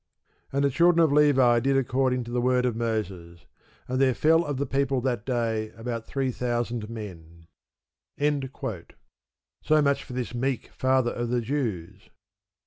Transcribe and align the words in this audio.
And 0.51 0.63
the 0.65 0.71
children 0.71 0.97
of 1.03 1.11
Levi 1.11 1.59
did 1.59 1.77
according 1.77 2.23
to 2.23 2.31
the 2.31 2.41
word 2.41 2.65
of 2.65 2.75
Moses; 2.75 3.45
and 3.87 4.01
there 4.01 4.15
fell 4.15 4.43
of 4.43 4.57
the 4.57 4.65
people 4.65 4.99
that 5.01 5.27
day 5.27 5.69
about 5.77 6.07
three 6.07 6.31
thousand 6.31 6.89
men. 6.89 7.45
So 9.61 9.79
much 9.83 10.03
for 10.03 10.13
this 10.13 10.33
meek 10.33 10.69
father 10.71 11.11
of 11.11 11.29
the 11.29 11.41
Jews. 11.41 12.09